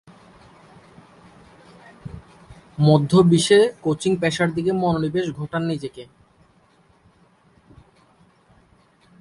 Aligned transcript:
মধ্য-বিশে 2.79 3.59
coaching 3.81 4.11
পেশার 4.21 4.49
দিকে 4.53 4.71
মনোনিবেশ 4.71 5.25
ঘটান 5.31 5.63
নিজেকে। 5.63 6.03